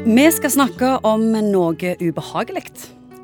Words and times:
Vi 0.00 0.22
skal 0.32 0.48
snakke 0.48 0.88
om 1.04 1.26
noe 1.44 1.90
ubehagelig. 2.00 2.62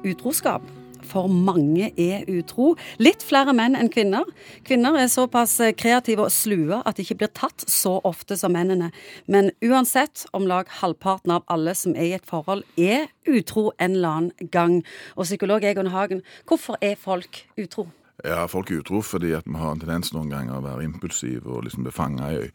Utroskap. 0.05 0.61
For 1.09 1.25
mange 1.27 1.89
er 1.97 2.27
utro. 2.29 2.75
Litt 3.01 3.25
flere 3.25 3.55
menn 3.57 3.79
enn 3.79 3.89
kvinner. 3.89 4.29
Kvinner 4.67 4.99
er 5.01 5.09
såpass 5.09 5.57
kreative 5.81 6.27
og 6.27 6.35
slue 6.35 6.83
at 6.85 6.99
de 6.99 7.07
ikke 7.07 7.17
blir 7.23 7.33
tatt 7.33 7.65
så 7.65 7.95
ofte 8.05 8.37
som 8.37 8.53
mennene. 8.53 8.91
Men 9.25 9.49
uansett, 9.65 10.27
om 10.37 10.45
lag 10.45 10.69
halvparten 10.83 11.33
av 11.39 11.47
alle 11.49 11.73
som 11.73 11.97
er 11.97 12.11
i 12.11 12.17
et 12.19 12.29
forhold, 12.29 12.67
er 12.77 13.09
utro 13.25 13.71
en 13.79 13.97
eller 13.97 14.19
annen 14.21 14.51
gang. 14.53 14.83
Og 15.17 15.25
psykolog 15.25 15.65
Egon 15.65 15.95
Hagen, 15.97 16.21
hvorfor 16.45 16.77
er 16.85 17.01
folk 17.01 17.47
utro? 17.57 17.89
Ja, 18.25 18.47
folk 18.49 18.71
er 18.71 18.81
utro 18.81 19.03
fordi 19.05 19.35
at 19.37 19.45
vi 19.45 19.59
har 19.61 19.75
en 19.75 19.81
tendens 19.83 20.09
noen 20.15 20.31
ganger 20.33 20.57
å 20.57 20.65
være 20.65 20.87
impulsive 20.87 21.51
og 21.53 21.67
liksom 21.67 21.85
befanga 21.85 22.31
i, 22.33 22.47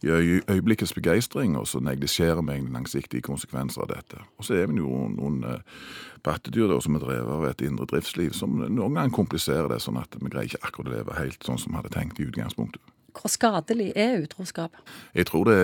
i 0.00 0.08
øy, 0.08 0.38
øyeblikkets 0.48 0.94
begeistring, 0.96 1.58
og 1.60 1.66
så 1.68 1.82
neglisjerer 1.84 2.40
vi 2.40 2.54
egentlig 2.54 2.78
langsiktige 2.78 3.26
konsekvenser 3.28 3.84
av 3.84 3.90
dette. 3.92 4.22
Og 4.40 4.48
så 4.48 4.56
er 4.56 4.70
vi 4.70 4.80
jo 4.80 5.02
noen 5.12 5.42
eh, 5.44 5.82
pattedyr 6.24 6.72
da, 6.72 6.78
som 6.80 6.96
er 6.96 7.04
drevet 7.04 7.34
av 7.36 7.44
et 7.50 7.66
indre 7.68 7.88
driftsliv 7.92 8.32
som 8.36 8.62
noen 8.62 8.96
ganger 8.96 9.12
kompliserer 9.18 9.68
det, 9.68 9.82
sånn 9.84 10.00
at 10.00 10.16
vi 10.16 10.32
greier 10.32 10.48
ikke 10.48 10.64
akkurat 10.70 10.88
å 10.88 10.96
leve 10.96 11.20
helt 11.20 11.44
sånn 11.44 11.60
som 11.60 11.74
vi 11.74 11.82
hadde 11.82 11.92
tenkt 11.98 12.22
i 12.22 12.28
utgangspunktet. 12.30 12.89
Hvor 13.14 13.32
skadelig 13.32 13.90
er 13.96 14.20
utroskap? 14.22 14.76
Jeg 15.14 15.26
tror 15.30 15.48
det 15.48 15.58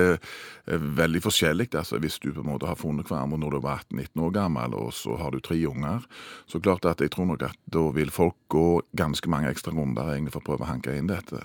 er 0.66 0.82
veldig 0.98 1.22
forskjellig. 1.22 1.68
altså 1.74 1.98
Hvis 2.02 2.18
du 2.18 2.32
på 2.32 2.42
en 2.42 2.50
måte 2.50 2.66
har 2.66 2.78
funnet 2.78 3.08
hverandre 3.08 3.38
når 3.38 3.56
du 3.56 3.60
var 3.64 3.84
18-19 3.92 4.24
år 4.26 4.32
gammel, 4.34 4.74
og 4.74 4.92
så 4.92 5.16
har 5.20 5.30
du 5.30 5.40
tre 5.40 5.58
unger, 5.66 6.06
så 6.46 6.60
klart 6.60 6.84
at 6.84 7.00
jeg 7.00 7.10
tror 7.14 7.30
nok 7.30 7.42
at 7.42 7.56
da 7.72 7.84
vil 7.94 8.10
folk 8.10 8.36
gå 8.48 8.82
ganske 8.96 9.30
mange 9.30 9.50
ekstra 9.50 9.72
runder 9.74 10.12
egentlig 10.14 10.34
for 10.34 10.42
å 10.42 10.48
prøve 10.50 10.66
å 10.66 10.70
hanke 10.72 10.94
inn 10.96 11.10
dette. 11.10 11.44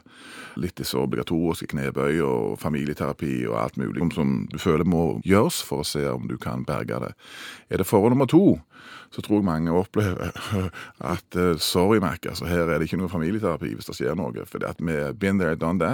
Litt 0.58 0.78
disse 0.80 0.98
obligatoriske 0.98 1.72
knebøy 1.74 2.22
og 2.26 2.58
familieterapi 2.62 3.46
og 3.50 3.60
alt 3.62 3.78
mulig 3.82 4.12
som 4.16 4.48
du 4.52 4.58
føler 4.62 4.88
må 4.88 5.22
gjøres 5.28 5.62
for 5.66 5.82
å 5.82 5.88
se 5.88 6.04
om 6.10 6.28
du 6.30 6.38
kan 6.42 6.66
berge 6.68 7.00
det. 7.06 7.14
Er 7.70 7.82
det 7.82 7.90
forhold 7.90 8.16
nummer 8.16 8.30
to, 8.30 8.60
så 9.12 9.22
tror 9.22 9.42
jeg 9.42 9.48
mange 9.48 9.74
opplever 9.76 10.32
at 11.14 11.38
sorry, 11.60 12.00
Mac, 12.00 12.24
altså 12.26 12.48
her 12.48 12.70
er 12.70 12.80
det 12.80 12.88
ikke 12.88 13.00
noe 13.02 13.12
familieterapi 13.12 13.74
hvis 13.76 13.90
det 13.90 13.98
skjer 14.00 14.16
noe. 14.18 14.46
For 14.48 14.64
at 14.68 14.80
vi 14.80 14.96
been 15.20 15.42
there, 15.42 15.56
done 15.60 15.80
that. 15.84 15.91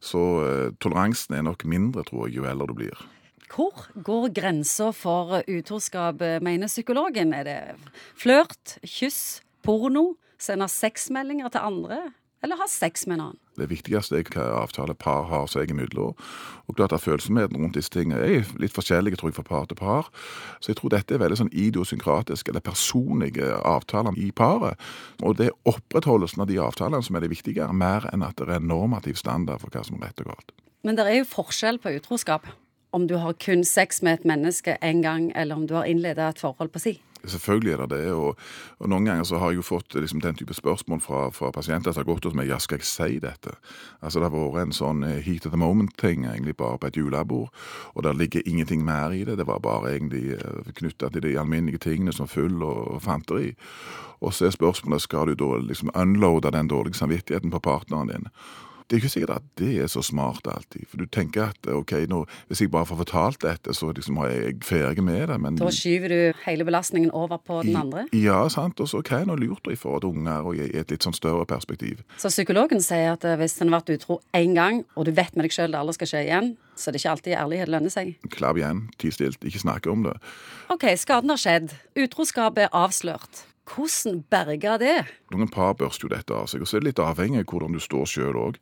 Så 0.00 0.20
toleransen 0.82 1.38
er 1.38 1.46
nok 1.46 1.64
mindre, 1.68 2.04
tror 2.08 2.28
jeg, 2.28 2.40
jo 2.40 2.46
eldre 2.50 2.68
du 2.70 2.76
blir. 2.82 3.02
Hvor 3.50 3.88
går 4.06 4.28
grensa 4.36 4.92
for 4.94 5.40
utroskap, 5.50 6.22
mener 6.42 6.70
psykologen? 6.70 7.34
Er 7.34 7.44
det 7.48 7.58
flørt, 8.14 8.76
kyss, 8.86 9.40
porno, 9.66 10.14
sende 10.40 10.68
sexmeldinger 10.70 11.50
til 11.50 11.66
andre? 11.66 12.02
Eller 12.44 12.60
ha 12.60 12.68
sex 12.70 13.06
med 13.08 13.18
en 13.18 13.24
annen? 13.30 13.40
Det 13.60 13.68
viktigste 13.70 14.18
er 14.18 14.30
hva 14.32 14.46
avtale 14.62 14.96
par 14.98 15.28
har 15.30 15.48
seg 15.50 15.70
imellom. 15.72 16.16
Og 16.70 16.78
klart 16.78 16.94
at 16.96 17.04
Følsomheten 17.04 17.58
rundt 17.60 17.76
disse 17.76 17.92
tingene 17.92 18.20
er 18.24 18.54
litt 18.62 18.74
forskjellige 18.74 19.20
tror 19.20 19.30
jeg, 19.30 19.38
fra 19.38 19.46
par 19.48 19.68
til 19.70 19.78
par. 19.80 20.08
Så 20.60 20.72
jeg 20.72 20.80
tror 20.80 20.94
dette 20.94 21.14
er 21.14 21.22
veldig 21.22 21.40
sånn 21.42 21.52
idiosynkratisk, 21.52 22.48
eller 22.48 22.64
personlige 22.64 23.52
avtaler 23.66 24.16
i 24.20 24.30
paret. 24.32 24.80
Og 25.22 25.36
det 25.38 25.50
er 25.50 25.58
opprettholdelsen 25.70 26.44
av 26.44 26.50
de 26.50 26.60
avtalene 26.62 27.02
som 27.04 27.18
er 27.18 27.26
det 27.26 27.34
viktige, 27.34 27.68
mer 27.72 28.08
enn 28.14 28.24
at 28.26 28.38
det 28.40 28.48
er 28.48 28.58
en 28.58 28.70
normativ 28.70 29.20
standard 29.20 29.62
for 29.62 29.72
hva 29.74 29.84
som 29.86 30.00
er 30.00 30.08
rett 30.08 30.24
og 30.24 30.32
galt. 30.32 30.56
Men 30.86 30.96
det 30.96 31.06
er 31.06 31.20
jo 31.20 31.28
forskjell 31.28 31.80
på 31.82 31.92
utroskap. 31.98 32.48
Om 32.96 33.06
du 33.06 33.18
har 33.22 33.36
kun 33.38 33.62
sex 33.66 34.00
med 34.02 34.20
et 34.20 34.26
menneske 34.26 34.74
én 34.82 35.02
gang, 35.04 35.30
eller 35.38 35.60
om 35.60 35.66
du 35.68 35.76
har 35.76 35.86
innleda 35.86 36.30
et 36.32 36.40
forhold 36.42 36.72
på 36.74 36.82
si. 36.82 36.96
Selvfølgelig 37.24 37.72
er 37.72 37.82
det 37.84 37.90
det. 37.90 38.12
Og, 38.12 38.38
og, 38.78 38.88
noen 38.88 39.08
ganger 39.08 39.24
så 39.28 39.40
har 39.40 39.52
jeg 39.52 39.60
jo 39.60 39.66
fått 39.66 39.94
liksom, 39.94 40.22
den 40.24 40.38
type 40.38 40.54
spørsmål 40.54 41.00
fra, 41.04 41.22
fra 41.34 41.50
pasienter 41.54 41.92
som 41.92 42.04
har 42.04 42.10
gått 42.12 42.28
hos 42.28 42.36
meg. 42.36 42.48
Ja, 42.50 42.58
skal 42.62 42.80
jeg 42.80 42.88
si 42.88 43.18
dette? 43.22 43.56
Altså 44.00 44.20
Det 44.20 44.30
har 44.30 44.36
vært 44.36 44.70
en 44.70 44.76
sånn 44.76 45.04
heat 45.04 45.46
of 45.46 45.54
the 45.54 45.60
moment-ting 45.60 46.24
egentlig 46.24 46.56
bare 46.56 46.78
på 46.78 46.90
et 46.90 47.00
julebord. 47.00 47.50
Og 47.94 48.06
der 48.06 48.16
ligger 48.16 48.46
ingenting 48.46 48.84
mer 48.84 49.12
i 49.12 49.24
det. 49.24 49.38
Det 49.40 49.48
var 49.48 49.60
bare 49.64 49.94
egentlig 49.96 50.38
knytta 50.78 51.10
til 51.10 51.26
de 51.26 51.36
alminnelige 51.38 51.84
tingene 51.86 52.12
som 52.12 52.30
full 52.30 52.62
og 52.62 53.02
fanteri. 53.04 53.54
Og 54.20 54.34
så 54.34 54.46
er 54.46 54.56
spørsmålet 54.56 55.02
skal 55.02 55.30
du 55.30 55.38
da 55.40 55.60
liksom 55.64 55.92
unloade 55.94 56.52
den 56.52 56.68
dårlige 56.68 57.00
samvittigheten 57.00 57.50
på 57.50 57.62
partneren 57.64 58.08
din. 58.12 58.28
Det 58.90 58.96
er 58.96 59.04
ikke 59.04 59.12
sikkert 59.12 59.36
at 59.36 59.44
det 59.60 59.68
er 59.84 59.86
så 59.86 60.02
smart 60.02 60.48
alltid. 60.50 60.82
For 60.90 60.98
du 60.98 61.06
tenker 61.06 61.52
at 61.52 61.68
ok, 61.70 61.92
nå, 62.10 62.24
hvis 62.50 62.64
jeg 62.64 62.72
bare 62.74 62.88
får 62.88 62.98
fortalt 63.04 63.38
dette, 63.44 63.74
så 63.76 63.92
liksom 63.94 64.18
er 64.24 64.32
jeg 64.32 64.56
ferdig 64.66 65.04
med 65.06 65.28
det. 65.30 65.36
Men, 65.38 65.60
da 65.60 65.68
skyver 65.70 66.10
du 66.10 66.40
hele 66.42 66.66
belastningen 66.66 67.12
over 67.14 67.38
på 67.38 67.60
den 67.62 67.78
andre? 67.78 68.08
Ja, 68.10 68.40
sant. 68.50 68.82
Og 68.82 68.90
så 68.90 68.98
hva 68.98 69.20
er 69.20 69.28
nå 69.30 69.36
lurt 69.38 69.70
i 69.70 69.78
forhold 69.78 70.02
til 70.02 70.16
unger 70.18 70.48
og 70.50 70.58
i 70.58 70.66
et 70.82 70.90
litt 70.90 71.06
sånn 71.06 71.14
større 71.14 71.46
perspektiv. 71.46 72.02
Så 72.18 72.32
psykologen 72.34 72.82
sier 72.82 73.14
at 73.14 73.28
hvis 73.38 73.60
en 73.60 73.70
har 73.70 73.78
vært 73.78 73.94
utro 73.94 74.18
én 74.34 74.58
gang, 74.58 74.82
og 74.98 75.06
du 75.06 75.14
vet 75.14 75.38
med 75.38 75.46
deg 75.46 75.54
sjøl 75.54 75.70
det 75.70 75.78
aldri 75.78 75.94
skal 76.00 76.10
skje 76.10 76.24
igjen, 76.26 76.50
så 76.74 76.90
det 76.90 76.98
er 76.98 77.04
ikke 77.04 77.14
alltid 77.14 77.36
ærlighet 77.44 77.70
lønner 77.70 77.94
seg? 77.94 78.10
Klabb 78.34 78.58
igjen, 78.58 78.82
ti 78.98 79.12
stilt, 79.14 79.46
ikke 79.46 79.62
snakke 79.62 79.92
om 79.92 80.02
det. 80.08 80.16
OK, 80.74 80.88
skaden 80.98 81.30
har 81.30 81.38
skjedd. 81.38 81.76
Utroskapet 81.94 82.66
er 82.66 82.74
avslørt. 82.74 83.44
Hvordan 83.70 84.24
berge 84.32 84.78
det? 84.82 84.98
Noen 85.30 85.50
par 85.52 85.76
børster 85.78 86.08
jo 86.08 86.12
dette 86.12 86.34
av 86.34 86.48
seg, 86.50 86.64
og 86.64 86.68
så 86.68 86.76
er 86.76 86.84
det 86.84 86.90
litt 86.90 87.02
avhengig 87.04 87.44
av 87.44 87.52
hvordan 87.52 87.76
du 87.76 87.80
står 87.82 88.08
sjøl 88.10 88.38
òg. 88.40 88.60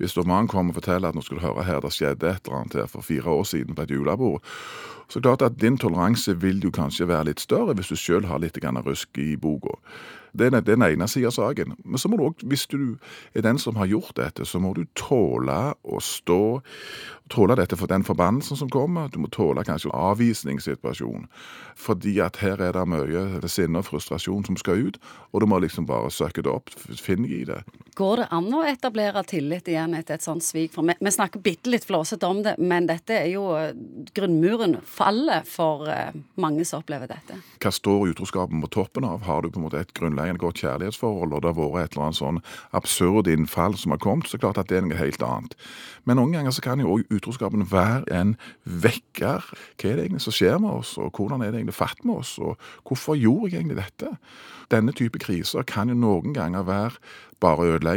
Hvis 0.00 0.16
da 0.18 0.26
mannen 0.26 0.50
kommer 0.50 0.74
og 0.74 0.80
forteller 0.80 1.12
at 1.12 1.18
nå 1.18 1.22
skal 1.22 1.38
du 1.38 1.46
høre 1.46 1.66
her 1.68 1.82
det 1.84 1.94
skjedde 1.94 2.32
et 2.32 2.46
eller 2.46 2.60
annet 2.60 2.78
her 2.80 2.90
for 2.90 3.06
fire 3.06 3.38
år 3.38 3.46
siden 3.46 3.78
på 3.78 3.86
et 3.86 3.94
julebord, 3.94 4.42
så 5.08 5.22
klart 5.24 5.42
at 5.42 5.60
din 5.60 5.78
toleranse 5.78 6.34
vil 6.40 6.60
jo 6.60 6.70
kanskje 6.74 7.08
være 7.08 7.30
litt 7.30 7.40
større 7.40 7.72
hvis 7.78 7.88
du 7.88 7.96
sjøl 7.96 8.26
har 8.28 8.42
litt 8.42 8.58
rusk 8.60 9.18
i 9.18 9.36
boka. 9.36 9.78
Det 10.36 10.52
er 10.52 10.60
den 10.60 10.82
ene 10.82 11.08
sida 11.08 11.30
av 11.30 11.32
saken. 11.32 11.72
Men 11.84 11.98
så 11.98 12.08
må 12.08 12.18
du 12.18 12.26
òg, 12.28 12.42
hvis 12.44 12.66
du 12.66 12.98
er 13.34 13.42
den 13.42 13.58
som 13.58 13.76
har 13.76 13.86
gjort 13.86 14.16
dette, 14.16 14.44
så 14.44 14.60
må 14.60 14.74
du 14.74 14.84
tåle 14.94 15.74
å 15.82 16.00
stå 16.00 16.60
Tåle 17.28 17.58
dette 17.58 17.76
for 17.76 17.84
den 17.86 18.04
forbannelsen 18.08 18.56
som 18.56 18.70
kommer. 18.72 19.10
Du 19.12 19.18
må 19.20 19.28
tåle 19.28 19.60
kanskje 19.60 19.92
avvisningssituasjon. 19.92 21.26
Fordi 21.76 22.14
at 22.24 22.38
her 22.40 22.56
er 22.64 22.72
det 22.72 22.86
mye 22.88 23.48
sinne 23.52 23.82
og 23.82 23.84
frustrasjon 23.84 24.46
som 24.48 24.56
skal 24.56 24.86
ut, 24.88 24.96
og 25.32 25.44
du 25.44 25.46
må 25.46 25.58
liksom 25.60 25.84
bare 25.86 26.07
søke 26.12 26.44
det 26.44 26.52
opp. 26.52 26.72
finner 27.00 27.28
jeg 27.32 27.48
det. 27.50 27.62
Går 27.98 28.20
det 28.20 28.26
an 28.30 28.46
å 28.54 28.60
etablere 28.62 29.24
tillit 29.26 29.66
igjen 29.72 29.96
etter 29.98 30.14
et 30.14 30.22
sånt 30.22 30.44
svik? 30.46 30.70
For 30.70 30.86
vi, 30.86 30.94
vi 31.02 31.10
snakker 31.10 31.42
bitte 31.42 31.70
litt 31.72 31.82
flåsete 31.88 32.28
om 32.30 32.44
det, 32.44 32.52
men 32.62 32.86
dette 32.86 33.16
er 33.16 33.26
jo 33.32 33.48
grunnmuren 34.14 34.76
faller 34.86 35.42
for 35.48 35.88
mange 36.38 36.62
som 36.68 36.84
opplever 36.84 37.10
dette. 37.10 37.40
Hva 37.58 37.72
står 37.74 38.12
utroskapen 38.12 38.62
på 38.62 38.70
toppen 38.76 39.06
av? 39.08 39.24
Har 39.26 39.42
du 39.42 39.50
på 39.50 39.58
en 39.58 39.66
måte 39.66 39.80
et 39.82 39.90
grunnleggende 39.98 40.38
godt 40.38 40.62
kjærlighetsforhold, 40.62 41.34
og 41.34 41.42
det 41.42 41.50
har 41.50 41.58
vært 41.58 41.88
et 41.88 41.96
eller 41.96 42.06
annet 42.06 42.20
sånn 42.20 42.38
absurd 42.78 43.32
innfall 43.32 43.74
som 43.80 43.96
har 43.96 44.02
kommet, 44.04 44.30
så 44.30 44.38
klart 44.38 44.62
at 44.62 44.70
det 44.70 44.78
er 44.78 44.86
noe 44.86 45.00
helt 45.00 45.24
annet. 45.26 45.58
Men 46.06 46.20
noen 46.20 46.36
ganger 46.38 46.54
så 46.54 46.62
kan 46.68 46.78
jo 46.84 46.94
òg 46.94 47.10
utroskapen 47.18 47.66
være 47.72 48.06
en 48.14 48.36
vekker. 48.62 49.50
Hva 49.74 49.90
er 49.90 49.98
det 49.98 50.06
egentlig 50.06 50.22
som 50.28 50.38
skjer 50.38 50.62
med 50.62 50.84
oss, 50.84 50.94
og 51.02 51.18
hvordan 51.18 51.42
er 51.42 51.50
det 51.50 51.64
egentlig 51.64 51.80
fatt 51.80 52.06
med 52.06 52.22
oss, 52.22 52.36
og 52.38 52.54
hvorfor 52.86 53.18
gjorde 53.18 53.56
jeg 53.56 53.64
egentlig 53.64 53.82
dette? 53.82 54.14
Denne 54.70 54.94
type 54.94 55.18
kriser 55.18 55.66
kan 55.66 55.90
jo 55.90 55.96
noen 55.98 56.34
ganger 56.36 56.62
være 56.68 57.02
bare 57.40 57.66
ødeleggende. 57.66 57.87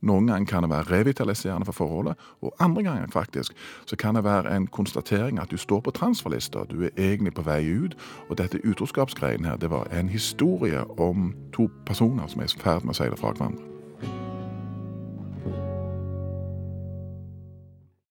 Noen 0.00 0.26
ganger 0.26 0.46
kan 0.46 0.62
det 0.62 0.70
være 0.70 0.90
revitaliserende 0.90 1.66
for 1.66 1.72
forholdet, 1.72 2.14
og 2.42 2.54
andre 2.60 2.82
ganger 2.82 3.06
faktisk 3.12 3.52
så 3.86 3.96
kan 3.96 4.14
det 4.14 4.24
være 4.24 4.56
en 4.56 4.66
konstatering 4.66 5.40
at 5.40 5.50
du 5.50 5.56
står 5.56 5.80
på 5.80 5.90
transferlista, 5.90 6.64
du 6.70 6.84
er 6.84 6.90
egentlig 6.96 7.34
på 7.34 7.42
vei 7.42 7.62
ut, 7.84 7.96
og 8.28 8.38
dette 8.38 8.60
utroskapsgreien 8.64 9.44
her, 9.44 9.56
det 9.56 9.70
var 9.70 9.88
en 9.92 10.08
historie 10.08 10.84
om 11.00 11.34
to 11.52 11.70
personer 11.86 12.26
som 12.26 12.40
er 12.40 12.52
i 12.52 12.60
ferd 12.60 12.84
med 12.84 12.96
å 12.96 13.00
seile 13.00 13.16
fra 13.16 13.32
hverandre. 13.32 13.77